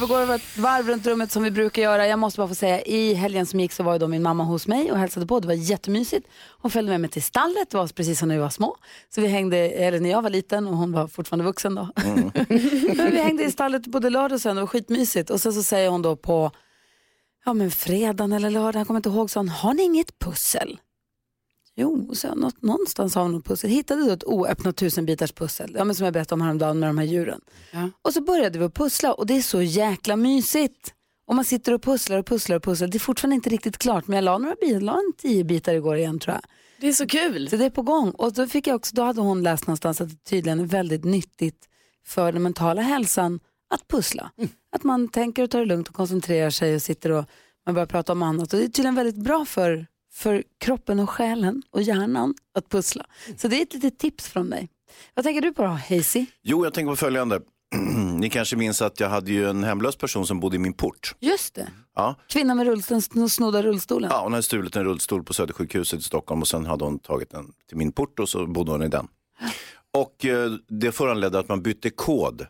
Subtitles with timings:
[0.00, 2.06] Vi går ett varv runt rummet som vi brukar göra.
[2.06, 4.44] Jag måste bara få säga, i helgen som gick så var ju då min mamma
[4.44, 5.40] hos mig och hälsade på.
[5.40, 6.28] Det var jättemysigt.
[6.60, 8.76] Hon följde med mig till stallet, det var precis som när vi var små.
[9.14, 11.88] Så vi hängde, eller när jag var liten och hon var fortfarande vuxen då.
[12.96, 15.30] men vi hängde i stallet både lördag och söndag, det var skitmysigt.
[15.30, 16.50] Och sen så säger hon då på,
[17.44, 20.78] ja men fredagen eller lördagen, jag kommer inte ihåg, så hon, har ni inget pussel?
[21.76, 23.70] Jo, så något, någonstans har hon något pussel.
[23.70, 26.98] Hittade då ett oöppnat tusenbitars pussel, ja, men som jag berättade om häromdagen med de
[26.98, 27.40] här djuren.
[28.02, 30.94] Och så började vi att pussla och det är så jäkla mysigt.
[31.26, 32.88] Och man sitter och pusslar och pusslar och pusslar.
[32.88, 35.74] Det är fortfarande inte riktigt klart men jag la några bitar, la en tio bitar
[35.74, 36.42] igår igen tror jag.
[36.80, 37.48] Det är så kul.
[37.48, 38.10] Så det är på gång.
[38.10, 41.04] Och då, fick jag också, då hade hon läst någonstans att det tydligen är väldigt
[41.04, 41.68] nyttigt
[42.06, 43.40] för den mentala hälsan
[43.74, 44.30] att pussla.
[44.72, 47.24] Att man tänker och tar det lugnt och koncentrerar sig och sitter och
[47.66, 48.52] man börjar prata om annat.
[48.52, 53.06] Och det är tydligen väldigt bra för, för kroppen och själen och hjärnan att pussla.
[53.36, 54.68] Så det är ett litet tips från mig.
[55.14, 56.26] Vad tänker du på då, Hazy?
[56.42, 57.40] Jo, jag tänker på följande.
[58.18, 61.14] Ni kanske minns att jag hade ju en hemlös person som bodde i min port.
[61.20, 61.68] Just det.
[61.94, 64.10] Ja, Kvinnan med rullstolen, sn- snodda rullstolen.
[64.12, 67.30] ja hon hade stulit en rullstol på Södersjukhuset i Stockholm och sen hade hon tagit
[67.30, 69.08] den till min port och så bodde hon i den.
[69.94, 72.46] Och eh, det föranledde att man bytte kod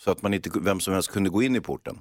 [0.00, 1.98] så att man inte, vem som helst kunde gå in i porten.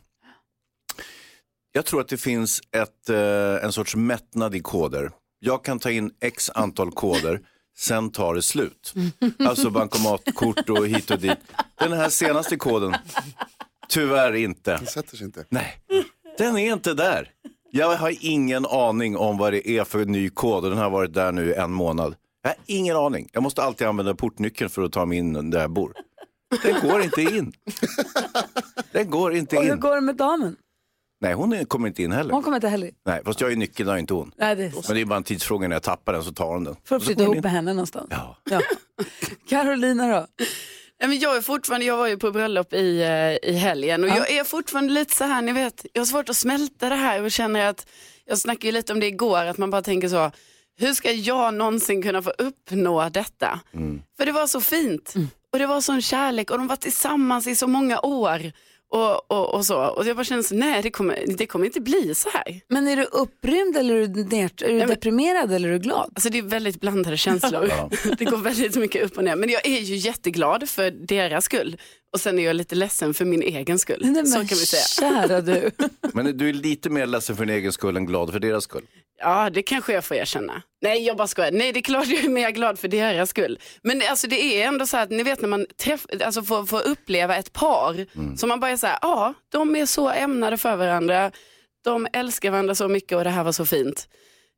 [1.72, 5.12] Jag tror att det finns ett, eh, en sorts mättnad i koder.
[5.40, 7.40] Jag kan ta in x antal koder,
[7.78, 8.94] sen tar det slut.
[9.40, 11.38] Alltså bankomatkort och hit och dit.
[11.80, 12.96] Den här senaste koden,
[13.90, 14.78] tyvärr inte.
[14.78, 15.46] Det sätter sig inte.
[15.50, 15.78] Nej,
[16.38, 17.30] den är inte där.
[17.72, 21.14] Jag har ingen aning om vad det är för ny kod och den har varit
[21.14, 22.16] där nu en månad.
[22.44, 23.30] Jag har ingen aning.
[23.34, 25.94] Jag måste alltid använda portnyckeln för att ta mig in där jag bor.
[26.64, 27.54] Den går inte in.
[28.92, 29.80] Den går inte Och hur in.
[29.80, 30.56] går det med damen?
[31.22, 32.34] Nej, hon kommer inte in heller.
[32.34, 32.92] Hon kommer inte heller.
[33.06, 34.32] Nej, fast jag är nyckeln, har inte hon.
[34.38, 36.46] Nej, det är Men det är bara en tidsfråga när jag tappar den så tar
[36.46, 36.76] hon den.
[36.86, 38.08] Får så flytta ihop med henne någonstans.
[38.10, 38.38] Ja.
[38.50, 38.62] Ja.
[39.50, 40.28] Carolina då?
[41.00, 44.10] Nej, men jag är fortfarande, jag var ju på bröllop i, eh, i helgen och
[44.10, 47.24] jag är fortfarande lite så här, ni vet, jag har svårt att smälta det här
[47.24, 47.88] och känner att,
[48.26, 50.32] jag snackade ju lite om det igår, att man bara tänker så,
[50.78, 53.60] hur ska jag någonsin kunna få uppnå detta?
[54.18, 55.14] För det var så fint
[55.54, 58.52] och det var sån kärlek och de var tillsammans i så många år.
[58.92, 59.78] Och, och, och så.
[59.86, 62.62] Och jag bara kände så, nej det kommer, det kommer inte bli så här.
[62.68, 66.12] Men är du upprymd eller är du, är du men- deprimerad eller är du glad?
[66.16, 67.72] Alltså det är väldigt blandade känslor.
[68.18, 69.36] Det går väldigt mycket upp och ner.
[69.36, 71.78] Men jag är ju jätteglad för deras skull.
[72.14, 74.02] Och sen är jag lite ledsen för min egen skull.
[74.04, 74.84] Nej, så men kan vi säga.
[74.84, 75.72] Kära du.
[76.14, 78.86] Men du är lite mer ledsen för din egen skull än glad för deras skull.
[79.20, 80.62] Ja, det kanske jag får erkänna.
[80.82, 81.52] Nej, jag bara skojar.
[81.52, 83.60] Nej, det är klart jag är mer glad för deras skull.
[83.84, 86.66] Men alltså, det är ändå så här att ni vet när man träff, alltså, får,
[86.66, 88.06] får uppleva ett par
[88.38, 91.32] som man bara är så här, ja, de är så ämnade för varandra.
[91.84, 94.08] De älskar varandra så mycket och det här var så fint.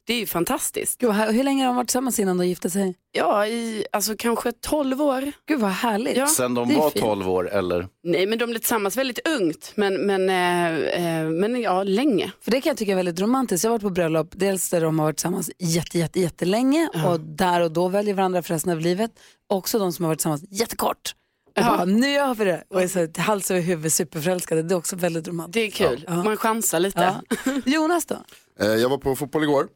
[0.06, 1.00] Det är ju fantastiskt.
[1.00, 2.96] Gud, här- hur länge har de varit tillsammans innan de gifte sig?
[3.12, 5.32] Ja, i alltså kanske 12 år.
[5.48, 6.18] Gud vad härligt.
[6.18, 6.28] Ja.
[6.28, 7.06] Sen de var fint.
[7.06, 7.88] 12 år eller?
[8.04, 12.32] Nej, men de blev tillsammans väldigt ungt, men, men, eh, eh, men ja, länge.
[12.42, 13.64] För det kan jag tycka är väldigt romantiskt.
[13.64, 17.20] Jag har varit på bröllop, dels där de har varit tillsammans jätte, jätte, jättelänge och
[17.20, 19.12] där och då väljer varandra för resten av livet.
[19.50, 21.16] Också de som har varit tillsammans jättekort.
[21.56, 21.70] Och Ja.
[21.78, 22.64] bara, nu gör vi det.
[22.70, 24.62] Och är så här, hals över huvud superförälskade.
[24.64, 25.78] Det är också väldigt romantiskt.
[25.78, 26.06] Det är kul.
[26.24, 27.16] Man chansar lite.
[27.46, 27.52] Ja.
[27.66, 28.16] Jonas då?
[28.60, 29.68] Eh, Jag var på fotboll igår.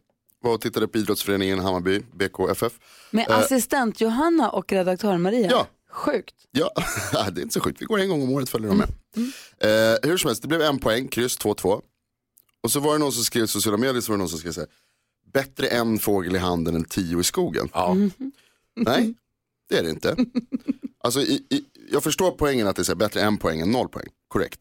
[0.43, 2.73] Var och tittade på idrottsföreningen Hammarby, BKFF.
[3.11, 5.49] Med assistent Johanna och redaktör Maria.
[5.51, 5.67] Ja.
[5.91, 6.35] Sjukt.
[6.51, 6.71] Ja,
[7.31, 7.81] det är inte så sjukt.
[7.81, 8.89] Vi går en gång om året följer de med.
[9.59, 11.81] Eh, hur som helst, det blev en poäng, kryss 2-2.
[12.63, 14.39] Och så var det någon som skrev i sociala medier, så var det någon som
[14.39, 14.69] skrev så här,
[15.33, 17.69] bättre en fågel i handen än tio i skogen.
[17.73, 17.95] Ja.
[18.75, 19.13] Nej,
[19.69, 20.15] det är det inte.
[21.03, 23.71] Alltså, i, i, jag förstår poängen att det är så här, bättre en poäng än
[23.71, 24.59] noll poäng, korrekt.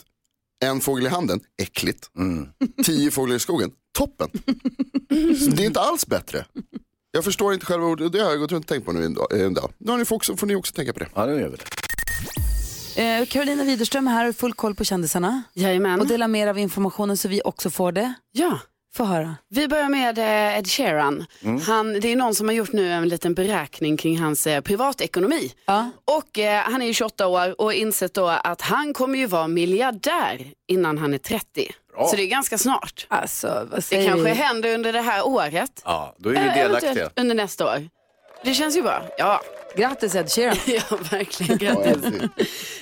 [0.65, 2.11] En fågel i handen, äckligt.
[2.85, 4.29] Tio fåglar i skogen, toppen.
[5.45, 6.45] Så det är inte alls bättre.
[7.11, 9.15] Jag förstår inte själva ordet, det har jag gått runt och tänkt på nu en
[9.15, 9.41] dag.
[9.41, 9.73] En dag.
[9.79, 11.09] Nu har ni får, också, får ni också tänka på det.
[11.15, 11.65] Ja, det gör vi det.
[13.03, 15.43] Eh, Carolina Widerström här, full koll på kändisarna.
[15.55, 16.01] Jajamän.
[16.01, 18.15] Och delar mer av informationen så vi också får det.
[18.33, 18.59] Ja.
[18.95, 19.37] Få höra.
[19.49, 21.25] Vi börjar med eh, Ed Sheeran.
[21.67, 25.53] Han, det är någon som har gjort nu en liten beräkning kring hans eh, privatekonomi.
[25.67, 25.91] Ja.
[26.05, 29.49] Och eh, han är ju 28 år och insett då att han kommer ju vara
[29.49, 31.73] miljardär innan han är 30.
[31.99, 33.07] Så det är ganska snart.
[33.09, 34.35] Alltså, vad Det säger kanske vi?
[34.35, 35.83] händer under det här året.
[35.85, 36.91] Ja, då är vi Eh, delaktiga.
[36.91, 37.89] eventuellt under nästa år.
[38.45, 39.03] Det känns ju bra.
[39.19, 39.41] Ja,
[39.77, 40.57] Grattis Ed Sheeran.
[40.67, 41.59] ja verkligen.
[41.59, 42.05] Grattis.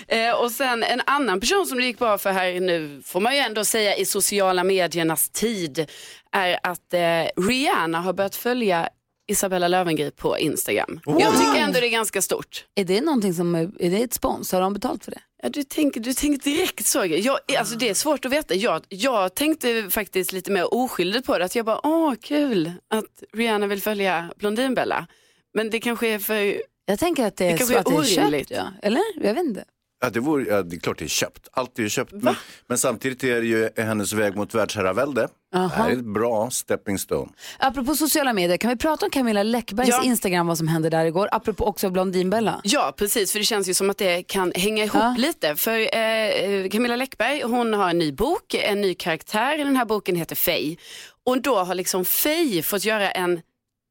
[0.09, 3.35] Eh, och sen en annan person som det gick bra för här nu, får man
[3.35, 5.91] ju ändå säga i sociala mediernas tid,
[6.33, 8.89] är att eh, Rihanna har börjat följa
[9.27, 11.01] Isabella Löwengrip på Instagram.
[11.07, 12.65] Jag tycker ändå det är ganska stort.
[12.75, 14.53] Är det någonting som, är är det ett spons?
[14.53, 15.21] Har de betalt för det?
[15.45, 17.05] Ja, du, tänker, du tänker direkt så.
[17.07, 18.55] Jag, alltså, det är svårt att veta.
[18.55, 21.45] Jag, jag tänkte faktiskt lite mer oskyldigt på det.
[21.45, 25.07] Att jag bara, åh kul att Rihanna vill följa Blondinbella.
[25.55, 26.63] Men det kanske är för...
[26.87, 28.51] Jag tänker att det är Det kanske att det är är köpt.
[28.51, 28.67] Ja.
[28.83, 29.03] Eller?
[29.15, 29.65] Jag vet inte.
[30.05, 31.49] Ja, det, vore, ja, det är klart det är köpt.
[31.53, 32.13] Allt är ju köpt.
[32.13, 32.35] Men,
[32.67, 35.29] men samtidigt är det ju hennes väg mot världsherravälde.
[35.53, 37.31] Det här är ett bra stepping stone.
[37.59, 40.05] Apropå sociala medier, kan vi prata om Camilla Läckbergs Ja.
[40.05, 41.29] Instagram, vad som hände där igår?
[41.33, 42.61] Apropå också Blondinbella.
[42.65, 45.15] Ja, precis, för det känns ju som att det kan hänga ihop Ja.
[45.19, 45.57] lite.
[45.57, 49.85] För eh, Camilla Läckberg, hon har en ny bok, en ny karaktär i den här
[49.85, 50.77] boken heter Faye.
[51.27, 53.41] Och då har liksom Faye fått göra en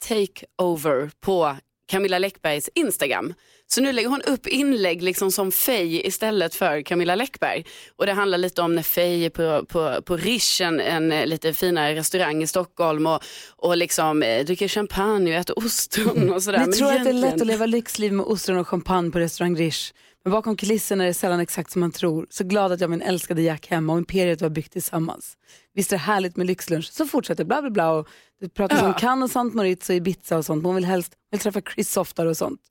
[0.07, 1.55] takeover på
[1.87, 3.33] Camilla Läckbergs Instagram.
[3.67, 7.65] Så nu lägger hon upp inlägg liksom som Faye istället för Camilla Läckberg.
[7.95, 11.25] Och det handlar lite om när Faye är på, på, på Rish, en, en eh,
[11.25, 13.23] lite finare restaurang i Stockholm och,
[13.55, 16.59] och liksom eh, dricker champagne och äter ostron och sådär.
[16.59, 19.11] Ni Men tror att det är lätt egentligen- att leva lyxliv med ostron och champagne
[19.11, 19.93] på restaurang Rish.
[20.23, 22.27] Men bakom kulisserna är det sällan exakt som man tror.
[22.29, 25.37] Så glad att jag och min älskade Jack hemma och imperiet var byggt tillsammans.
[25.73, 26.91] Visst är det härligt med lyxlunch?
[26.91, 27.91] Så fortsätter bla bla bla.
[27.91, 28.07] Och
[28.39, 30.63] det pratas om Cannes och Sant Moritz och Ibiza och sånt.
[30.63, 32.61] Hon vill helst vill träffa Chris oftare och sånt.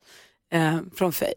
[0.53, 1.35] Eh, från Faye.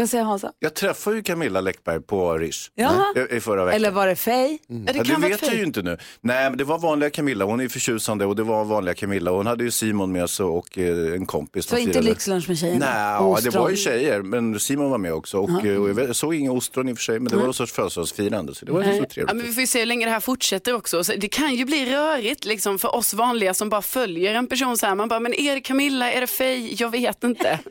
[0.00, 0.52] Vad säger Hansa?
[0.58, 3.04] Jag träffade ju Camilla Läckberg på Rish Jaha.
[3.30, 3.76] i, i förra veckan.
[3.76, 4.58] Eller var det Faye?
[4.68, 5.98] Ja, det Ja, det vara vet jag ju inte nu.
[6.20, 7.44] Nej, men det var vanliga Camilla.
[7.44, 9.30] Hon är förtjusande och det var vanliga Camilla.
[9.30, 11.66] Hon hade ju Simon med sig och eh, en kompis.
[11.66, 12.86] Det De inte lyxlunch med tjejerna?
[12.86, 15.38] Nej, ja, det var ju tjejer, men Simon var med också.
[15.38, 17.36] Och, eh, och jag, vet, jag såg inga ostron i och för sig, men det
[17.36, 18.54] var någon sorts födelsedagsfirande.
[18.54, 19.36] Så det var ju så Ja, trevligt.
[19.36, 21.04] men vi får ju se hur länge det här fortsätter också.
[21.04, 24.78] Så det kan ju bli rörigt liksom, för oss vanliga som bara följer en person
[24.78, 24.94] så här.
[24.94, 26.74] Man bara, men är det Camilla, är det Faye?
[26.78, 27.58] Jag vet inte.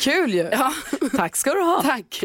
[0.00, 0.48] Kul ju!
[0.52, 0.72] Ja,
[1.16, 1.82] Tack ska du ha.
[1.82, 2.22] tack.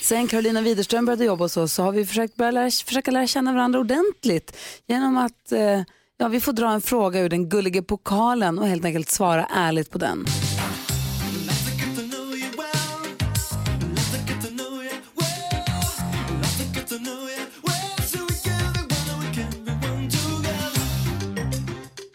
[0.00, 3.26] Sen Carolina Widerström började jobba hos oss så har vi försökt börja lära, försöka lära
[3.26, 4.56] känna varandra ordentligt
[4.86, 5.82] genom att eh,
[6.18, 9.90] ja, vi får dra en fråga ur den gulliga pokalen och helt enkelt svara ärligt
[9.90, 10.26] på den.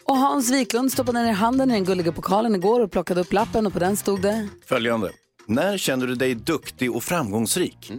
[0.04, 3.66] Och Hans Wiklund stoppade ner handen i den gulliga pokalen igår och plockade upp lappen
[3.66, 5.10] och på den stod det Följande.
[5.46, 7.92] När känner du dig duktig och framgångsrik?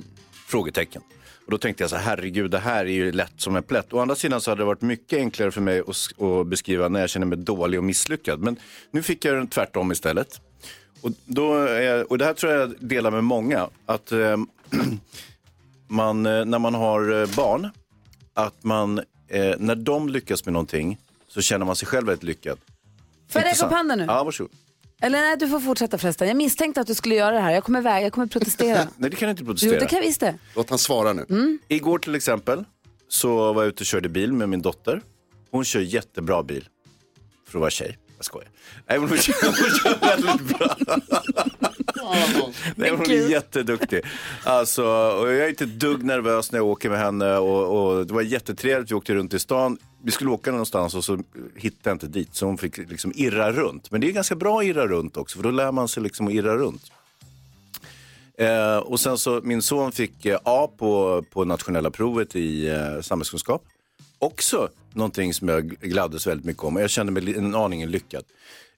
[0.48, 1.02] Frågetecken.
[1.46, 3.94] Och då tänkte jag så här, herregud, det här är ju lätt som en plätt.
[3.94, 7.00] Å andra sidan så hade det varit mycket enklare för mig att, att beskriva när
[7.00, 8.40] jag känner mig dålig och misslyckad.
[8.40, 8.60] Men
[8.92, 10.42] nu fick jag den tvärtom istället.
[11.02, 13.70] Och, då är, och det här tror jag delar med många.
[13.86, 14.38] Att eh,
[15.88, 17.70] man, när man har eh, barn,
[18.34, 20.98] att man, eh, när de lyckas med någonting
[21.28, 22.58] så känner man sig själv väldigt lyckad.
[23.30, 24.06] Får jag räcka upp handen nu?
[24.08, 24.52] Ja, varsågod.
[25.02, 26.28] Eller nej, du får fortsätta förresten.
[26.28, 27.52] Jag misstänkte att du skulle göra det här.
[27.52, 28.78] Jag kommer väga, jag kommer protestera.
[28.98, 29.80] Nej, det kan jag inte jo, protestera.
[29.80, 30.36] det kan jag visst det.
[30.56, 31.26] Låt han svara nu.
[31.30, 31.60] Mm.
[31.68, 32.64] Igår till exempel
[33.10, 35.02] så var jag ute och körde bil med min dotter.
[35.52, 36.68] Hon kör jättebra bil.
[37.48, 37.98] För att vara tjej.
[38.18, 38.50] Jag skojar.
[38.90, 40.76] Nej, hon kör, hon kör väldigt bra.
[42.76, 44.02] Nej, hon är jätteduktig.
[44.44, 47.38] Alltså, och jag är inte ett dugg nervös när jag åker med henne.
[47.38, 48.92] Och, och det var jättetrevligt.
[48.92, 49.78] Vi åkte runt i stan.
[50.08, 51.20] Vi skulle åka någonstans och så
[51.56, 52.36] hittade jag inte dit.
[52.36, 53.92] Så hon fick liksom irra runt.
[53.92, 55.38] Men det är ganska bra att irra runt också.
[55.38, 56.92] För då lär man sig liksom att irra runt.
[58.38, 63.02] Eh, och sen så, min son fick eh, A på, på nationella provet i eh,
[63.02, 63.64] samhällskunskap.
[64.20, 66.76] Också någonting som jag gladdes väldigt mycket om.
[66.76, 68.24] Jag kände mig en aning lyckad.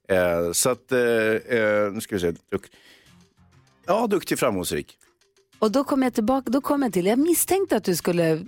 [0.07, 2.31] Eh, så att, eh, eh, nu ska vi se.
[2.31, 2.71] Duk-
[3.86, 4.98] ja, duktig, framgångsrik.
[5.59, 8.45] Och då kom jag tillbaka, då kom jag till, jag misstänkte att du skulle,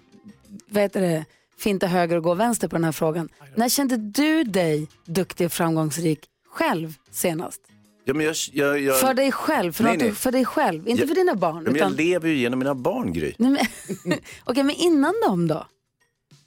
[0.68, 1.26] vad heter det,
[1.62, 3.30] finta höger och gå vänster på den här frågan.
[3.56, 6.20] När kände du dig duktig och framgångsrik
[6.52, 7.62] själv senast?
[8.06, 10.14] Ja, men jag, jag, jag, För dig själv, för, Nej, du, nej.
[10.14, 11.56] för dig själv, inte Jag- för dina barn.
[11.56, 13.34] ja, men jag utan, lever ju genom mina barn, Gry.
[14.44, 15.68] Okej, men innan dem då?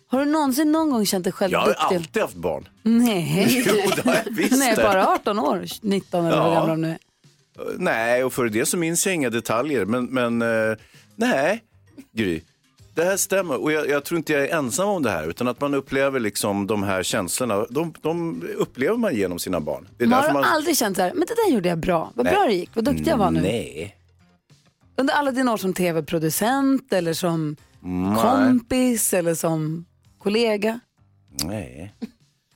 [0.07, 1.97] Har du någonsin någon gång känt dig själv Jag har ju duktig?
[1.97, 2.69] alltid haft barn.
[2.83, 3.65] Nej.
[3.67, 4.59] Jo, det har jag visst.
[4.59, 6.55] Nej, bara 18 år, 19 eller hur Ja.
[6.55, 6.99] gamla de nu är.
[7.79, 9.85] Nej, och för det så minns jag inga detaljer.
[9.85, 10.77] Men, men eh,
[11.17, 11.63] nej,
[12.13, 12.41] Gry.
[12.95, 15.49] Det här stämmer och jag, jag tror inte jag är ensam om det här utan
[15.49, 17.67] att man upplever liksom de här känslorna.
[17.71, 19.89] De, de upplever man genom sina barn.
[19.99, 20.45] Det är Men har man...
[20.45, 22.35] aldrig känt så här, men det där gjorde jag bra, vad Nej.
[22.35, 23.41] bra det gick, vad duktig jag var nu?
[23.41, 23.97] Nej.
[24.97, 28.17] Under alla dina år som tv-producent eller som Nej.
[28.17, 29.85] kompis eller som
[30.19, 30.81] kollega?
[31.45, 31.95] Nej.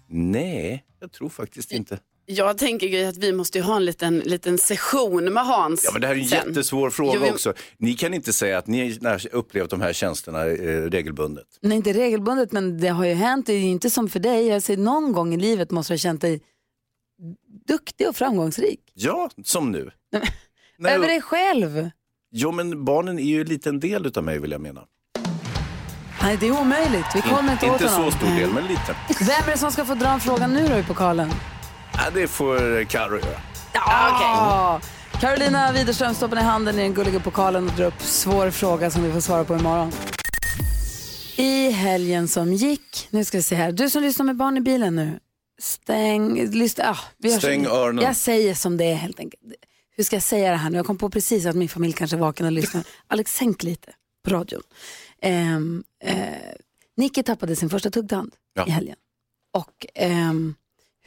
[0.07, 1.99] Nej, jag tror faktiskt inte.
[2.31, 5.85] Jag tänker Gry, att vi måste ju ha en liten, liten session med Hans.
[5.85, 6.49] Ja, men det här är en sen.
[6.49, 7.53] jättesvår fråga Jo, vi- också.
[7.79, 11.45] Ni kan inte säga att ni har upplevt de här tjänsterna eh, regelbundet.
[11.63, 13.47] Nej, inte regelbundet, men det har ju hänt.
[13.47, 14.47] Det är ju inte som för dig.
[14.47, 16.41] Jag säger, någon gång i livet måste du ha känt dig
[17.69, 18.81] duktig och framgångsrik.
[18.95, 19.91] Ja, som nu.
[20.79, 21.91] Nej, Över dig själv.
[22.33, 24.81] Jo, men barnen är ju en liten del utav mig vill jag mena.
[26.23, 27.07] Nej, det är omöjligt.
[27.15, 28.97] Vi kommer inte, åt Inte så stor del, men lite.
[29.21, 31.31] Vem är det som ska få dra en fråga nu då i pokalen?
[31.99, 33.41] Ja, det får Carro göra.
[33.75, 34.81] Ja,
[35.21, 39.03] Carolina Widerström stoppar ner handen i den gulliga pokalen och drar upp svår fråga som
[39.03, 39.93] vi får svara på imorgon.
[41.37, 44.61] I helgen som gick, nu ska vi se här, du som lyssnar med barn i
[44.61, 45.19] bilen nu,
[45.61, 48.05] stäng, lyssna, ah, vi Stäng öronen.
[48.05, 49.43] Jag säger som det är helt enkelt.
[49.97, 50.77] Hur ska jag säga det här nu?
[50.77, 52.85] Jag kom på precis att min familj kanske är vaken och lyssnar.
[53.09, 53.93] Alex, sänk lite
[54.25, 54.63] på radion.
[55.25, 55.85] Um,
[56.97, 58.67] Nicky tappade sin första tuggtand Ja.
[58.67, 58.97] i helgen.
[59.55, 60.55] Och ehm,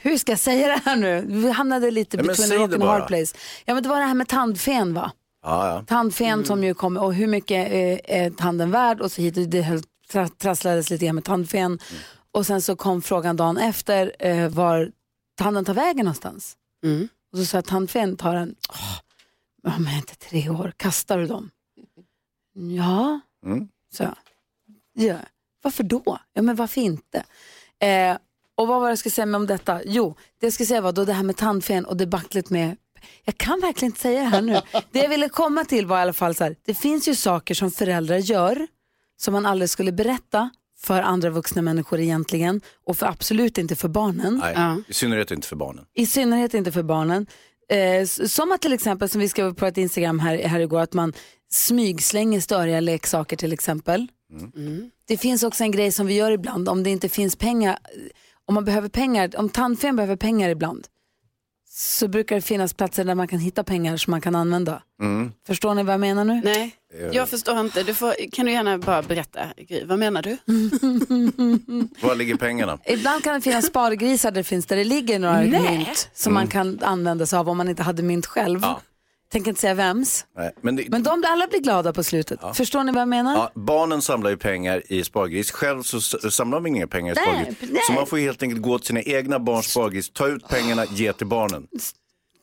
[0.02, 1.26] hur ska jag säga det här nu?
[1.28, 3.36] Vi hamnade lite Ja, between a rock det and a hard place.
[3.66, 5.12] Ja men det var det här med tandfen va?
[5.44, 5.84] Ja, ja.
[5.88, 9.44] Tandfen som ju kom och hur mycket eh, är tanden värd och så hit och
[9.48, 9.82] det höll,
[10.12, 11.80] tra, trasslades lite grann med tandfen.
[12.32, 14.92] Och sen så kom frågan dagen efter eh, var
[15.38, 16.58] tanden tar vägen någonstans.
[16.84, 17.08] Mm.
[17.32, 18.56] Och så sa jag tandfen tar en,
[19.64, 21.50] ja, men inte tre år, kastar du dem?
[22.54, 23.68] Ja, Mm.
[23.94, 24.16] så jag.
[24.94, 25.16] Ja.
[25.64, 26.18] Varför då?
[26.34, 27.24] Ja men varför inte?
[27.80, 28.18] Eh,
[28.58, 29.82] och vad var det jag skulle säga med om detta?
[29.86, 32.76] Jo, det jag skulle säga var då det här med tandfen och debaclet med
[33.26, 34.62] jag kan verkligen inte säga det här nu.
[34.92, 37.54] Det jag ville komma till var i alla fall så här, det finns ju saker
[37.54, 38.68] som föräldrar gör
[39.18, 43.88] som man aldrig skulle berätta för andra vuxna människor egentligen och för absolut inte för
[43.88, 44.40] barnen.
[44.44, 44.78] Nej, Ja.
[44.88, 45.86] i synnerhet inte för barnen.
[45.94, 47.28] I synnerhet inte för barnen.
[47.70, 50.94] Eh, som att till exempel, som vi skrev på ett Instagram här, här igår, att
[50.94, 51.14] man
[51.52, 54.08] smygslänger störiga leksaker till exempel.
[55.08, 57.78] Det finns också en grej som vi gör ibland, om det inte finns pengar,
[58.52, 60.88] om man behöver pengar, om tandfen behöver pengar ibland,
[61.70, 64.84] så brukar det finnas platser där man kan hitta pengar som man kan använda.
[65.48, 66.42] Förstår ni vad jag menar nu?
[66.44, 66.76] Nej,
[67.12, 67.84] jag förstår inte.
[67.84, 70.38] Du får, kan du gärna bara berätta, Gry, vad menar du?
[72.08, 72.80] Var ligger pengarna?
[72.86, 76.48] Ibland kan det finnas spargrisar där det finns där det ligger några mynt som man
[76.48, 78.60] kan använda sig av om man inte hade mynt själv.
[78.62, 78.82] Ja.
[79.32, 80.26] Tänker inte säga vems.
[80.38, 82.40] Nej, men det, Men de alla blir glada på slutet.
[82.54, 83.34] Förstår ni vad jag menar?
[83.36, 85.52] ja, barnen samlar ju pengar i spargris.
[85.52, 87.70] Själv så samlar man inga pengar i Nej, spargris.
[87.74, 87.82] nej.
[87.88, 91.14] Så man får helt enkelt gå till sina egna barns spargris, ta ut pengarna, ge
[91.14, 91.68] till barnen.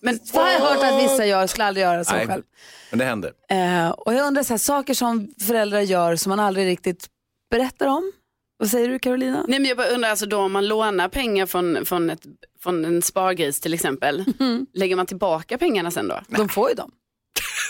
[0.01, 2.43] Men, Vad har jag hört att vissa gör, skulle aldrig göra så Nej, själv.
[2.91, 3.33] men det händer.
[3.49, 7.07] Eh, och jag undrar så här, saker som föräldrar gör som man aldrig riktigt
[7.51, 8.13] berättar om.
[8.59, 9.45] Vad säger du Carolina?
[9.49, 12.21] Nej, men jag bara undrar, alltså då om man lånar pengar från, från, ett,
[12.63, 14.25] från en spargris till exempel,
[14.75, 16.21] lägger man tillbaka pengarna sen då?
[16.29, 16.91] De får ju dem.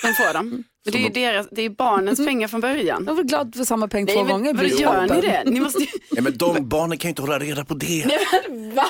[0.03, 0.65] De får dem.
[0.85, 3.05] Men det är ju deras, det är barnens pengar från början.
[3.05, 4.55] De är väl glada för samma peng två Nej, men gånger.
[4.55, 5.43] Vad gör ni det?
[5.47, 8.07] Ni måste, ju- Ja, men de barnen kan ju inte hålla reda på det.
[8.07, 8.19] Nej,
[8.49, 8.87] men va?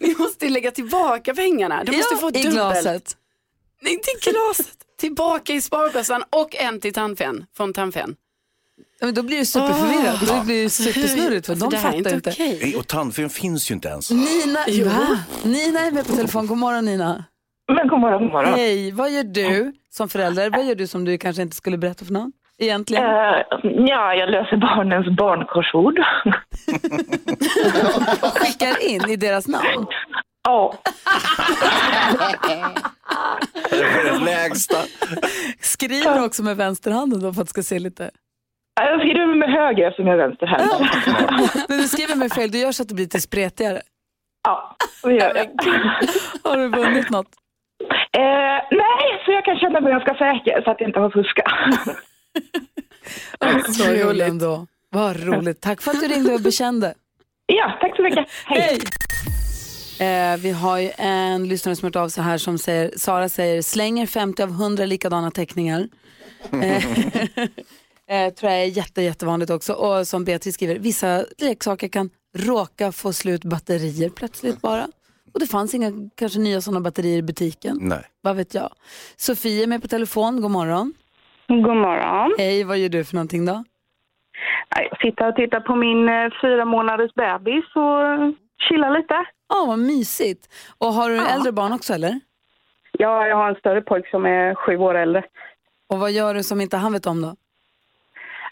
[0.00, 1.84] Ni måste ju lägga tillbaka pengarna.
[1.84, 2.54] Du måste ja, få i dubbelt.
[2.54, 3.16] glaset.
[3.82, 4.76] Nej, inte i glaset.
[4.98, 8.16] Tillbaka i sparbössan och en till tandfen, från tandfen.
[9.00, 10.20] Men då blir det superförvirrat.
[10.28, 12.30] Då blir det supersnurrigt för Alltså, de fattar inte.
[12.30, 12.58] okej.
[12.62, 14.10] Nej, Och tandfen finns ju inte ens.
[14.10, 14.58] Nina,
[14.90, 15.18] va?
[15.42, 16.46] Nina är med på telefon.
[16.46, 17.24] God morgon Nina.
[17.76, 18.54] Men god morgon, god morgon.
[18.54, 20.50] Hej, vad gör du som förälder?
[20.50, 22.32] Vad gör du som du kanske inte skulle berätta för någon?
[22.58, 23.04] Egentligen.
[23.04, 23.10] Eh,
[23.88, 25.98] ja, jag löser barnens barnkorsord.
[28.34, 29.86] Skickar in i deras namn.
[30.44, 30.74] Ja,
[33.70, 34.76] Det är det lägsta.
[35.60, 38.10] Skriver också med vänsterhanden då för att det ska se lite...
[38.84, 40.72] jag skriver med höger eftersom jag är vänsterhänt.
[41.68, 43.80] Men du skriver med fel, du gör så att det blir lite spretigare.
[44.44, 45.46] Ja, det gör jag.
[46.50, 47.26] Har du vunnit något?
[48.12, 51.46] Eh, nej, så jag kan känna mig ganska säker så att jag inte har fuskat.
[53.76, 54.66] Så kul ändå.
[54.90, 55.60] Vad roligt.
[55.60, 56.94] Tack för att du ringde och bekände.
[57.46, 58.26] ja, tack så mycket.
[58.46, 58.78] Hej.
[60.00, 63.28] Eh, vi har ju en lyssnare som har hört av sig här som säger, Sara
[63.28, 65.88] säger, slänger 50 av 100 likadana teckningar.
[66.52, 66.84] Eh,
[68.10, 69.72] eh, tror jag är jätte, jättevanligt också.
[69.72, 74.84] Och som Beatrice skriver, vissa leksaker kan råka få slut batterier plötsligt bara.
[75.34, 77.78] Och det fanns inga kanske nya sådana batterier i butiken.
[77.80, 78.04] Nej.
[78.20, 78.70] Vad vet jag.
[79.16, 80.94] Sofie är med på telefon, god morgon.
[81.48, 82.34] God morgon.
[82.38, 83.64] Hej, vad gör du för någonting då?
[84.68, 88.34] Jag sitter och tittar på min eh, fyra månaders bebis och
[88.68, 89.14] chillar lite.
[89.48, 90.48] Ja, vad mysigt.
[90.78, 92.20] Och har du äldre barn också eller?
[92.98, 95.24] Ja, jag har en större pojk som är sju år äldre.
[95.88, 97.36] Och vad gör du som inte han vet om då?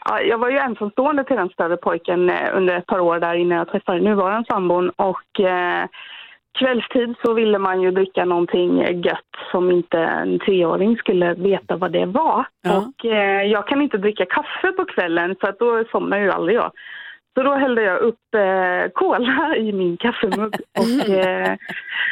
[0.04, 3.34] Ja, jag var ju ensamstående till den större pojken eh, under ett par år där
[3.34, 5.87] innan jag träffade nuvarande sambon och eh,
[6.58, 11.92] kvällstid så ville man ju dricka någonting gött som inte en treåring skulle veta vad
[11.92, 12.44] det var.
[12.62, 12.76] Ja.
[12.76, 16.56] Och eh, jag kan inte dricka kaffe på kvällen för att då somnar ju aldrig
[16.56, 16.73] jag.
[17.34, 21.56] Så då hällde jag upp eh, cola i min kaffemugg och eh,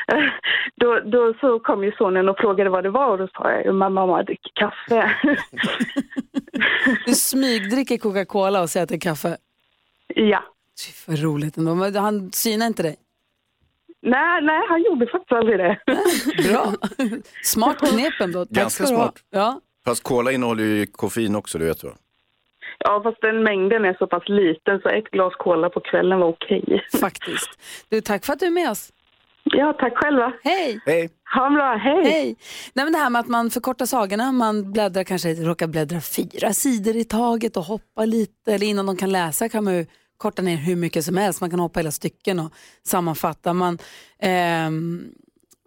[0.77, 3.75] då, då så kom ju sonen och frågade vad det var och då sa jag
[3.75, 5.11] mamma, mamma dricker kaffe.
[7.07, 9.37] Du smygdricker Coca-Cola och säger att det är kaffe.
[10.15, 10.45] ja.
[10.87, 11.75] Fy, vad roligt ändå.
[11.75, 12.97] Men han synar inte dig?
[14.03, 15.79] Nej, nej, han gjorde faktiskt aldrig det.
[16.49, 16.73] Bra.
[17.45, 18.45] Smart knep ändå.
[18.45, 19.15] Tack Ganska smart.
[19.31, 19.61] Ja.
[19.85, 21.93] Fast cola innehåller ju koffein också, det vet du?
[22.79, 26.29] Ja, fast den mängden är så pass liten så ett glas cola på kvällen var
[26.29, 26.85] okej.
[27.01, 27.51] Faktiskt.
[27.89, 28.93] Du, tack för att du är med oss.
[29.45, 30.33] Ja, tack själva.
[30.45, 30.81] Hej!
[30.87, 31.11] Hej!
[31.35, 32.05] Ha en bra, hej!
[32.05, 32.37] Hej!
[32.73, 36.53] Nej, men det här med att man förkortar sagorna, man bläddrar kanske, råkar bläddra fyra
[36.53, 39.87] sidor i taget och hoppa lite, eller innan de kan läsa kan man ju
[40.17, 42.53] korta ner hur mycket som helst, man kan hoppa hela stycken och
[42.87, 43.53] sammanfatta.
[43.53, 43.79] Man,
[44.19, 45.05] ehm,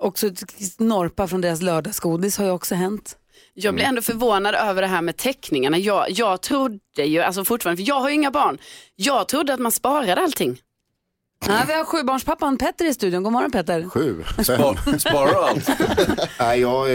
[0.01, 0.29] också
[0.77, 3.17] norpa från deras lördagsgodis har ju också hänt.
[3.53, 5.77] Jag blir ändå förvånad över det här med teckningarna.
[5.77, 8.57] Jag, jag trodde ju, alltså fortfarande, för jag har ju inga barn,
[8.95, 10.57] jag trodde att man sparade allting.
[11.47, 13.23] Nej, vi har sjubarnspappan Petter i studion.
[13.23, 13.89] God morgon Petter.
[13.89, 14.23] Sju.
[14.43, 15.69] Spar, sparar allt.
[16.39, 16.91] Nej, jag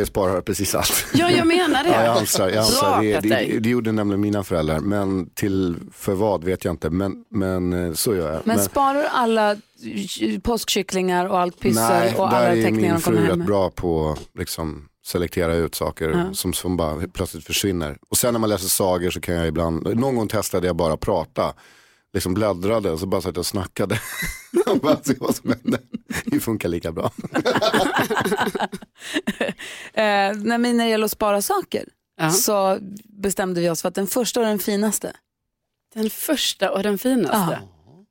[0.00, 1.06] eh, sparar precis allt.
[1.14, 1.90] Ja, jag menar det.
[1.90, 2.90] Ja, jag ansar, jag ansar.
[2.90, 6.90] Bra, Det, det, det gjorde nämligen mina föräldrar, men till för vad vet jag inte,
[6.90, 8.40] men, men eh, så gör jag.
[8.44, 9.56] Men sparar du alla
[10.42, 14.38] påskkycklingar och allt pyssel nej, och alla där är min fru rätt bra på att
[14.38, 16.34] liksom, selektera ut saker Ja.
[16.34, 17.96] som, som bara plötsligt försvinner.
[18.10, 20.94] Och sen när man läser sagor så kan jag ibland, någon gång testade jag bara
[20.94, 21.52] att prata.
[22.14, 24.00] Liksom bläddrade och så bara satt jag och snackade.
[24.66, 25.78] och bara se vad som hände.
[26.26, 27.12] Det funkar lika bra.
[29.96, 31.88] Eh, när det gäller att spara saker
[32.32, 35.12] så bestämde vi oss för att den första och den finaste.
[35.94, 37.58] Den första och den finaste?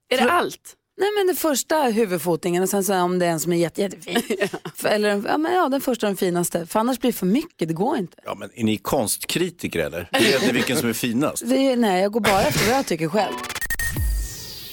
[0.09, 0.75] Är det allt?
[0.97, 3.81] Nej men den första huvudfotingen och sen så om det är en som är jätte,
[3.81, 4.21] jättefin.
[4.75, 6.65] För- Eller ja, men ja, den första och den finaste.
[6.65, 8.17] För annars blir det för mycket, det går inte.
[8.25, 10.09] Ja, men är ni konstkritiker eller?
[10.11, 11.43] Vet ni vilken som är finast?
[11.45, 13.33] Det är, nej, jag går bara efter vad jag tycker själv.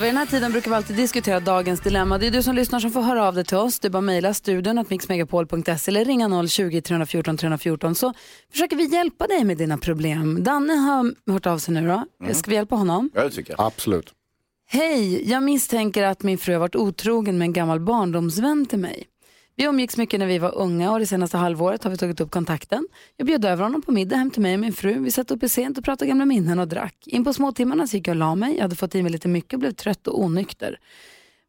[0.01, 2.19] Vid den här tiden brukar vi alltid diskutera dagens dilemma.
[2.19, 3.81] Det är du som lyssnar som får höra av dig till oss.
[3.81, 8.13] Du bara mejla studion att mixmegapol.se eller ringa 020-314 314 så
[8.53, 10.45] försöker vi hjälpa dig med dina problem.
[10.45, 12.33] Danne har hört av sig nu då.
[12.33, 13.11] Ska vi hjälpa honom?
[13.15, 13.67] Ja, det tycker jag.
[13.67, 14.13] Absolut.
[14.69, 19.07] Hej, jag misstänker att min fru har varit otrogen med en gammal barndomsvän till mig.
[19.61, 22.31] Vi umgicks mycket när vi var unga och det senaste halvåret har vi tagit upp
[22.31, 22.89] kontakten.
[23.17, 24.99] Jag bjöd över honom på middag hem till mig och min fru.
[24.99, 26.95] Vi satt uppe sent och pratade gamla minnen och drack.
[27.07, 28.55] In på småtimmarna så gick jag och la mig.
[28.55, 30.79] Jag hade fått i mig lite mycket och blev trött och onykter.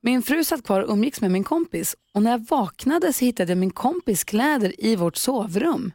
[0.02, 3.52] Min fru satt kvar och umgicks med min kompis och när jag vaknade så hittade
[3.52, 5.92] jag min kompis kläder i vårt sovrum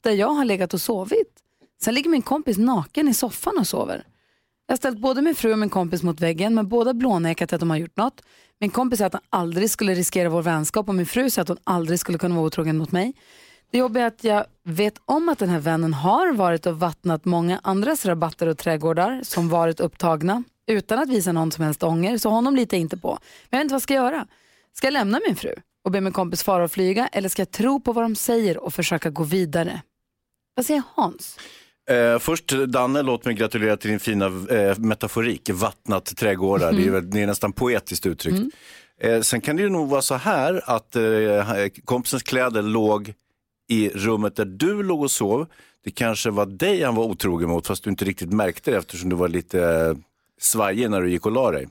[0.00, 1.40] där jag har legat och sovit.
[1.82, 4.04] Sen ligger min kompis naken i soffan och sover.
[4.66, 7.60] Jag har ställt både min fru och min kompis mot väggen men båda blånekat att
[7.60, 8.22] de har gjort något.
[8.60, 11.48] Min kompis säger att han aldrig skulle riskera vår vänskap och min fru säger att
[11.48, 13.12] hon aldrig skulle kunna vara otrogen mot mig.
[13.70, 17.24] Det jobbiga är att jag vet om att den här vännen har varit och vattnat
[17.24, 22.18] många andras rabatter och trädgårdar som varit upptagna utan att visa någon som helst ånger,
[22.18, 23.08] så honom litar jag inte på.
[23.08, 23.18] Men
[23.50, 24.26] jag vet inte vad jag ska göra.
[24.72, 27.50] Ska jag lämna min fru och be min kompis fara och flyga eller ska jag
[27.50, 29.82] tro på vad de säger och försöka gå vidare?
[30.54, 31.38] Vad säger Hans?
[31.88, 36.72] Eh, först Danne, låt mig gratulera till din fina eh, metaforik, vattnat trädgårdar.
[36.72, 38.38] Det, är, väl- det är nästan poetiskt uttryckt.
[39.00, 41.02] Eh, sen kan det ju nog vara så här att eh,
[41.84, 43.14] kompisens kläder låg
[43.68, 45.46] i rummet där du låg och sov.
[45.84, 49.10] Det kanske var dig han var otrogen mot fast du inte riktigt märkte det eftersom
[49.10, 49.94] du var lite eh,
[50.40, 51.68] svajig när du gick och la dig.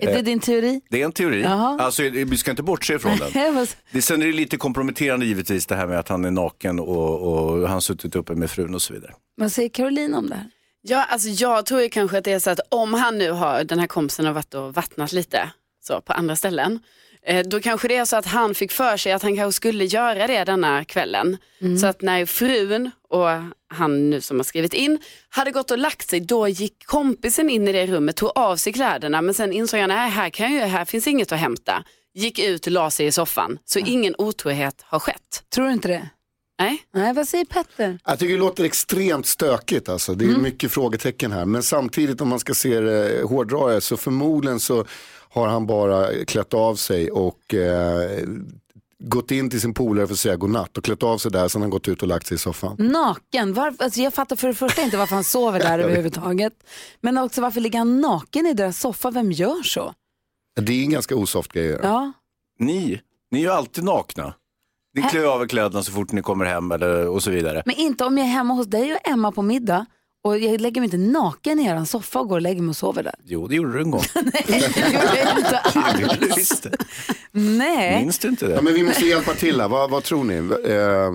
[0.00, 0.80] Är det Eh, din teori?
[0.90, 1.42] Det är en teori.
[1.42, 1.78] Jaha.
[1.80, 3.66] Alltså, vi ska inte bortse ifrån den.
[3.92, 7.32] Det, sen är det lite komprometterande givetvis det här med att han är naken och,
[7.32, 9.12] och han suttit uppe med frun och så vidare.
[9.36, 10.46] Vad säger Caroline om det här?
[10.82, 13.64] Ja, alltså jag tror ju kanske att det är så att om han nu har,
[13.64, 15.50] den här kompisen har varit och vattnat lite
[15.82, 16.78] så, på andra ställen,
[17.26, 19.84] eh, då kanske det är så att han fick för sig att han kanske skulle
[19.84, 21.36] göra det denna kvällen.
[21.80, 23.28] Så att när frun och
[23.70, 27.68] han nu som har skrivit in hade gått och lagt sig, då gick kompisen in
[27.68, 30.66] i det rummet, tog av sig kläderna, men sen insåg han, nej här, kan jag,
[30.66, 31.84] här finns inget att hämta.
[32.14, 35.42] Gick ut och la sig i soffan, så ingen otrohet har skett.
[35.54, 36.08] Tror du inte det?
[36.58, 36.82] Nej.
[36.94, 37.98] Nej, vad säger Petter?
[38.04, 40.14] Jag tycker det låter extremt stökigt alltså.
[40.14, 40.42] Det är Mm.
[40.42, 41.44] mycket frågetecken här.
[41.44, 44.84] Men samtidigt om man ska se det hårdra det så förmodligen så
[45.30, 48.18] har han bara klätt av sig och eh,
[49.00, 51.60] gått in till sin polare för att säga godnatt och klätt av sig där sen
[51.60, 52.76] har han gått ut och lagt sig i soffan.
[52.78, 53.54] Naken?
[53.54, 56.52] Varför, alltså jag fattar för det första inte varför han sover där överhuvudtaget.
[57.00, 59.10] Men också varför ligger han naken i deras soffa?
[59.10, 59.94] Vem gör så?
[60.60, 61.86] Det är en ganska osoft grej att göra.
[61.86, 62.12] Ja.
[62.58, 64.34] Ni, ni är ju alltid nakna.
[64.94, 67.62] Ni klär av er kläderna så fort ni kommer hem eller, och så vidare.
[67.66, 69.86] Men inte om jag är hemma hos dig och Emma på middag
[70.24, 72.76] och jag lägger mig inte naken i er soffa och går och lägger mig och
[72.76, 73.14] sover där.
[73.24, 74.02] Jo, det gjorde du en gång.
[74.14, 74.42] inte
[75.94, 76.66] Det gjorde du visst.
[77.32, 78.00] Nej.
[78.00, 78.54] Minns du inte det?
[78.54, 80.34] Ja, men vi måste hjälpa till här, vad, vad tror ni?
[80.34, 81.12] Eh,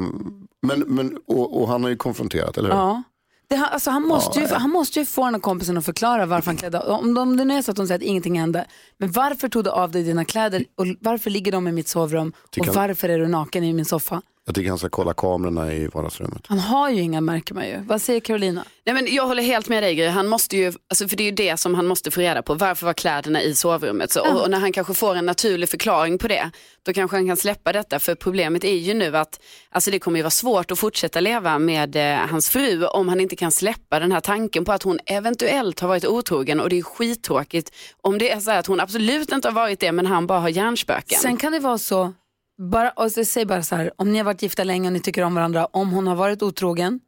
[0.67, 2.75] men, men, och, och han har ju konfronterat, eller hur?
[2.77, 3.03] Ja.
[3.47, 6.25] Det, han- alltså, han, måste ju, han måste ju få den här kompisen att förklara
[6.25, 8.65] varför han klädde om, om det nu är så att de säger att ingenting hände.
[8.97, 12.33] Men varför tog du av dig dina kläder och varför ligger de i mitt sovrum
[12.59, 14.21] och han- varför är du naken i min soffa?
[14.45, 16.41] Jag tycker han ska kolla kamerorna i vardagsrummet.
[16.47, 17.77] Han har ju inga märker man ju.
[17.87, 18.65] Vad säger Carolina?
[18.85, 20.07] Nej, men jag håller helt med dig Gry.
[20.07, 22.53] Han måste ju, alltså, för det är ju det som han måste få reda på.
[22.53, 24.11] Varför var kläderna i sovrummet?
[24.11, 26.51] Så, och, och när han kanske får en naturlig förklaring på det,
[26.85, 27.99] då kanske han kan släppa detta.
[27.99, 31.59] För problemet är ju nu att alltså, det kommer ju vara svårt att fortsätta leva
[31.59, 34.99] med eh, hans fru om han inte kan släppa den här tanken på att hon
[35.05, 36.59] eventuellt har varit otrogen.
[36.59, 39.79] Och det är skittråkigt om det är så här att hon absolut inte har varit
[39.79, 41.19] det men han bara har hjärnspöken.
[41.19, 42.13] Sen kan det vara så,
[42.57, 44.99] bara, och så, säg bara så här, om ni har varit gifta länge och ni
[44.99, 46.99] tycker om varandra, om hon har varit otrogen,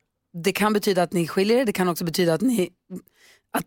[0.44, 2.70] det kan betyda att ni skiljer er, det kan också betyda att ni,
[3.54, 3.66] att,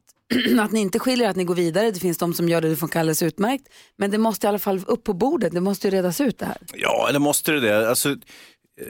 [0.61, 1.91] att ni inte skiljer, att ni går vidare.
[1.91, 3.69] Det finns de som gör det, det funkar alldeles utmärkt.
[3.97, 6.47] Men det måste i alla fall upp på bordet, det måste ju redas ut det
[6.47, 6.57] här.
[6.75, 7.89] Ja, eller måste det det?
[7.89, 8.17] Alltså,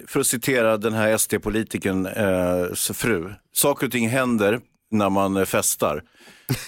[0.07, 3.33] för att citera den här SD-politikern eh, fru.
[3.53, 6.03] Saker och ting händer när man eh, festar.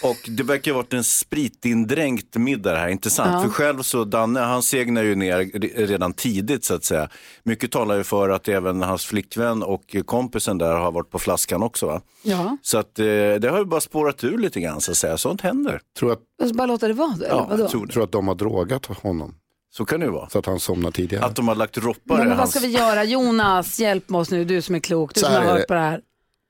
[0.03, 3.31] Och det verkar ha varit en spritindränkt middag här, inte sant?
[3.33, 3.43] Ja.
[3.43, 7.09] För själv så, Danne, han segnar ju ner re- redan tidigt så att säga.
[7.43, 11.63] Mycket talar ju för att även hans flickvän och kompisen där har varit på flaskan
[11.63, 12.01] också va?
[12.23, 12.57] Ja.
[12.63, 15.19] Så att eh, det har ju bara spårat ur lite grann så att säga.
[15.19, 15.81] Sånt händer.
[15.99, 17.63] Tror att, Och så bara låta det vara då, eller ja, vadå?
[17.63, 19.35] jag tror, tror att de har drogat honom.
[19.75, 20.29] Så kan det ju vara.
[20.29, 21.25] Så att han somnar tidigare.
[21.25, 22.51] Att de har lagt droppar Nej, i men vad hans...
[22.51, 23.05] ska vi göra?
[23.05, 25.81] Jonas, hjälp oss nu, du som är klok, du Så som har hört på det
[25.81, 26.01] här.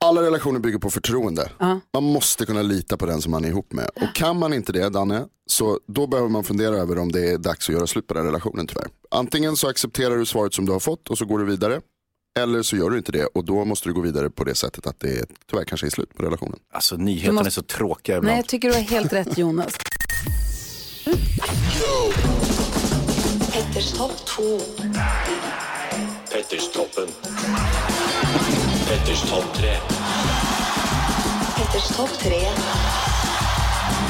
[0.02, 1.50] Alla relationer bygger på förtroende.
[1.58, 1.80] Ja.
[1.94, 3.90] Man måste kunna lita på den som man är ihop med.
[3.94, 7.38] Och kan man inte det, Danne, så då behöver man fundera över om det är
[7.38, 8.86] dags att göra slut på den relationen tyvärr.
[9.10, 11.80] Antingen så accepterar du svaret som du har fått och så går du vidare.
[12.38, 14.86] Eller så gör du inte det och då måste du gå vidare på det sättet
[14.86, 16.58] att det tyvärr kanske är slut på relationen.
[16.72, 18.38] Alltså nyheterna måste- är så tråkiga Nej, ibland.
[18.38, 19.72] jag tycker du har helt rätt Jonas.
[23.52, 24.42] Petters topp 2.
[26.32, 27.08] Petterstoppen.
[28.88, 29.76] Petters topp tre.
[31.56, 32.32] Petters topp 3.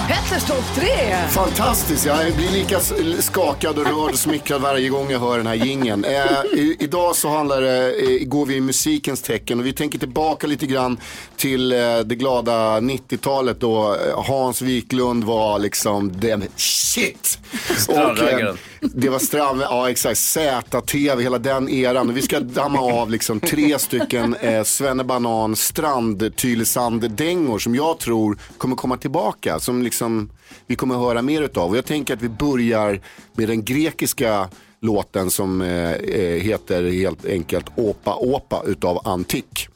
[0.09, 1.17] Petters topp tre!
[1.31, 2.81] Fantastiskt, jag blir lika
[3.21, 6.05] skakad och rörd och smickrad varje gång jag hör den här gingen.
[6.05, 9.99] Eh, i, idag så handlar det, eh, går vi i musikens tecken och vi tänker
[9.99, 10.97] tillbaka lite grann
[11.37, 17.39] till eh, det glada 90-talet då eh, Hans Wiklund var liksom den shit.
[17.79, 22.15] Strandraggaren det var stram, ja exakt, ZTV, hela den eran.
[22.15, 28.97] Vi ska damma av liksom tre stycken eh, Svennebanan strand-Tylösand-dängor som jag tror kommer komma
[28.97, 29.61] tillbaka.
[29.61, 30.31] Som liksom
[30.67, 31.71] vi kommer höra mer utav.
[31.71, 33.01] Och jag tänker att vi börjar
[33.35, 34.49] med den grekiska
[34.81, 39.69] låten som eh, eh, heter helt enkelt Opa Opa utav Antik.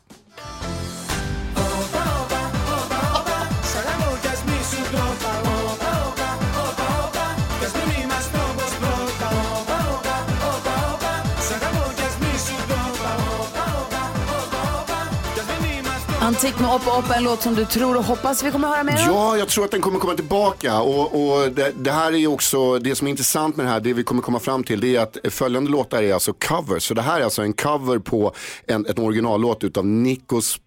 [16.47, 18.93] Antik med Oppa Oppa, en låt som du tror och hoppas vi kommer höra mer
[18.93, 19.15] om.
[19.15, 20.81] Ja, jag tror att den kommer komma tillbaka.
[20.81, 23.81] Och, och det, det här är ju också, det som är intressant med det här,
[23.81, 26.83] det vi kommer komma fram till, det är att följande låtar är alltså covers.
[26.83, 28.33] Så det här är alltså en cover på
[28.67, 30.59] en, en originallåt utav Nikos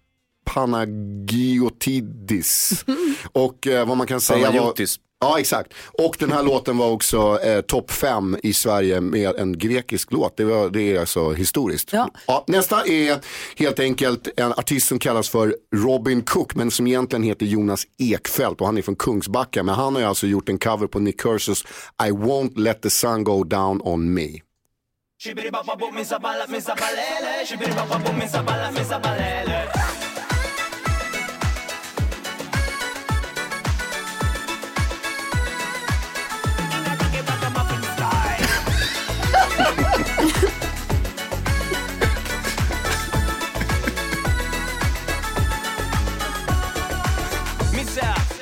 [0.44, 2.84] Panagiotidis.
[3.32, 4.74] och eh, vad man kan säga var...
[5.20, 5.74] Ja, exakt.
[5.92, 10.36] Och den här låten var också eh, topp fem i Sverige med en grekisk låt.
[10.36, 11.92] Det, var, det är alltså historiskt.
[11.92, 12.44] Ja.
[12.46, 13.18] nästa är
[13.56, 18.60] helt enkelt en artist som kallas för Robin Cook, men som egentligen heter Jonas Ekfeldt
[18.60, 19.62] och han är från Kungsbacka.
[19.62, 21.64] Men han har ju alltså gjort en cover på Nick Kershaws
[22.06, 24.28] I won't let the sun go down on me.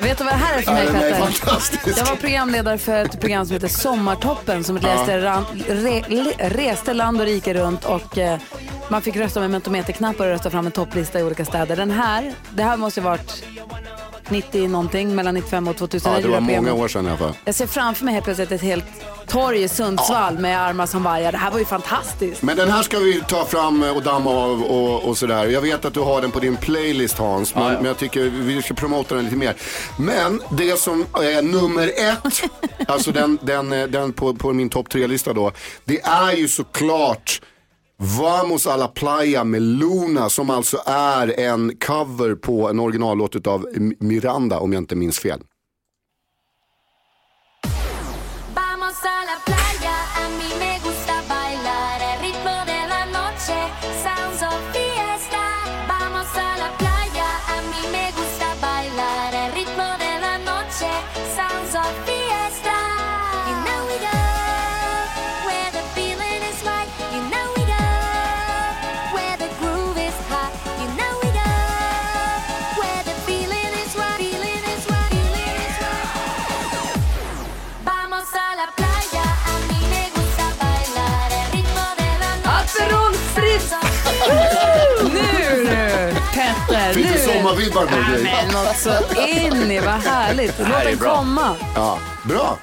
[0.01, 1.97] Vet du vad det här är för mig Petter?
[1.97, 6.93] Jag var programledare för ett program som heter Sommartoppen som reste, ran, re, le, reste
[6.93, 8.39] land och rike runt och eh,
[8.89, 11.75] man fick rösta med mentometerknappar och rösta fram en topplista i olika städer.
[11.75, 13.43] Den här, det här måste ju varit
[14.31, 16.11] 90 någonting, mellan 95 och 2000.
[16.11, 17.33] Ja, det var många år sedan i alla fall.
[17.45, 18.85] Jag ser framför mig helt plötsligt ett helt
[19.27, 21.31] torg i Sundsvall med armar som vajar.
[21.31, 22.41] Det här var ju fantastiskt.
[22.41, 25.45] Men den här ska vi ta fram och damma av och, och sådär.
[25.45, 28.61] Jag vet att du har den på din playlist Hans, men, men jag tycker vi
[28.61, 29.55] ska promota den lite mer.
[29.97, 32.43] Men det som är nummer ett,
[32.87, 35.51] alltså den, den, den på, på min topp tre-lista då,
[35.85, 37.41] det är ju såklart
[38.01, 43.65] Vamos a la playa med Luna som alltså är en cover på en originallåt av
[43.99, 45.39] Miranda om jag inte minns fel.
[48.55, 49.58] Vamos a la playa,
[87.03, 87.17] Nu.
[87.17, 88.23] sommarvibbar på dig?
[88.23, 88.89] men något så
[89.27, 90.59] in i, vad härligt.
[90.59, 91.55] Låt den komma.
[91.75, 92.57] Ja, bra.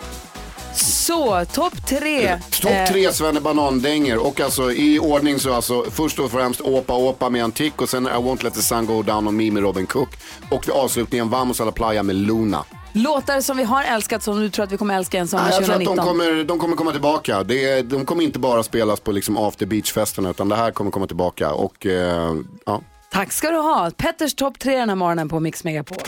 [0.75, 2.41] Så, topp tre.
[2.63, 6.95] Topp Eh, tre Svenne Banandänger och alltså i ordning så alltså först och främst Åpa
[6.95, 9.63] Åpa med Antik och sen I won't let the sun go down on me med
[9.63, 10.09] Robin Cook.
[10.51, 12.65] Och vid avslutningen Vamos a la playa med Luna.
[12.93, 15.53] Låtar som vi har älskat som du tror att vi kommer älska en sommar Nej,
[15.55, 15.97] jag tror att 2019.
[16.19, 17.43] de kommer, de kommer komma tillbaka.
[17.43, 21.07] Det de kommer inte bara spelas på liksom after beach-festerna utan det här kommer komma
[21.07, 21.53] tillbaka.
[21.53, 22.35] Och, eh,
[22.67, 22.81] ja.
[23.17, 23.91] Tack ska du ha.
[23.97, 25.99] Petters topp tre den här morgonen på Mix Megapol.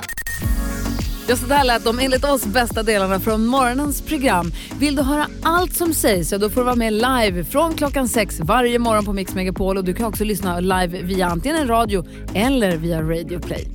[1.29, 4.53] Ja, så där lät de enligt oss bästa delarna från morgonens program.
[4.79, 8.09] Vill du höra allt som sägs så då får du vara med live från klockan
[8.09, 11.69] sex varje morgon på Mix Megapol och du kan också lyssna live via antingen en
[11.69, 13.69] radio eller via Radio Play.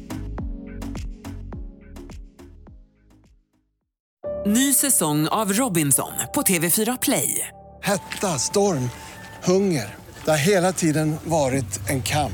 [4.45, 7.47] Ny säsong av Robinson på TV4 Play.
[7.83, 8.89] Hetta, storm,
[9.43, 9.95] hunger.
[10.25, 12.33] Det har hela tiden varit en kamp.